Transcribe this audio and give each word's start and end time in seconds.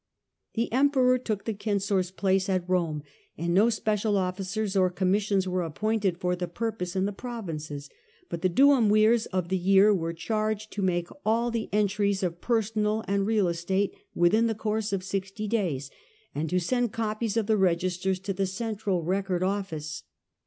The 0.55 0.71
Emperor 0.73 1.19
took 1.19 1.45
the 1.45 1.55
censor's 1.63 2.09
place 2.09 2.49
at 2.49 2.67
Rome, 2.67 3.03
and 3.37 3.53
no 3.53 3.69
special 3.69 4.17
officers 4.17 4.75
or 4.75 4.89
commissions 4.89 5.47
were 5.47 5.61
appointed 5.61 6.17
for 6.17 6.35
the 6.35 6.47
purpose 6.47 6.95
in 6.95 7.05
the 7.05 7.11
provinces, 7.13 7.87
but 8.27 8.41
the 8.41 8.49
duumvirs 8.49 9.27
of 9.27 9.49
the 9.49 9.59
year 9.59 9.93
were 9.93 10.11
charged 10.11 10.71
to 10.73 10.81
make 10.81 11.09
all 11.23 11.51
the 11.51 11.69
entries 11.71 12.23
of 12.23 12.41
personal 12.41 13.03
and 13.07 13.27
real 13.27 13.47
estate 13.47 13.93
within 14.15 14.47
the 14.47 14.55
course 14.55 14.91
of 14.91 15.03
sixty 15.03 15.47
days, 15.47 15.91
and 16.33 16.49
to 16.49 16.57
send 16.59 16.91
copies 16.91 17.37
of 17.37 17.45
the 17.45 17.55
registers 17.55 18.17
to 18.21 18.33
the 18.33 18.47
central 18.47 19.03
record 19.03 19.43
office. 19.43 20.01